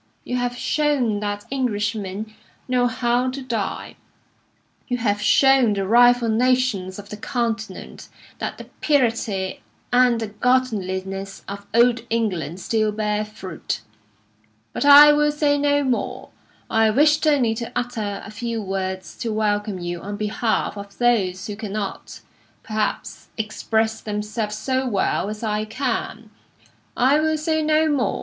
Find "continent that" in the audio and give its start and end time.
7.17-8.57